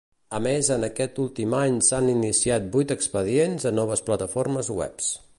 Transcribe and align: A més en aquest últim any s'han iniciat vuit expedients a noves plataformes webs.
A 0.35 0.37
més 0.43 0.69
en 0.75 0.85
aquest 0.85 1.19
últim 1.23 1.53
any 1.57 1.75
s'han 1.87 2.09
iniciat 2.13 2.65
vuit 2.77 2.93
expedients 2.95 3.67
a 3.73 3.77
noves 3.81 4.03
plataformes 4.09 4.73
webs. 4.81 5.11